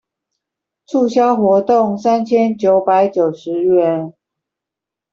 [0.87, 4.11] 促銷活動三千九百九十元